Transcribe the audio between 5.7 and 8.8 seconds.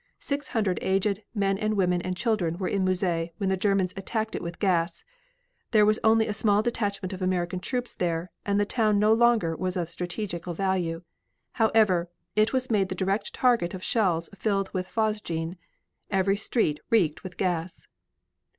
was only a small detachment of American troops there and the